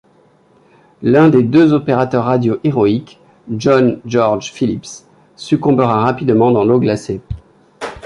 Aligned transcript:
L'un 1.03 1.29
des 1.29 1.43
deux 1.43 1.73
opérateurs 1.73 2.23
radios 2.25 2.57
héroïques, 2.63 3.19
John 3.55 4.01
George 4.03 4.51
Phillips 4.51 5.05
succombera 5.35 6.01
rapidement 6.05 6.49
dans 6.49 6.63
l'eau 6.63 6.79
glacée. 6.79 7.21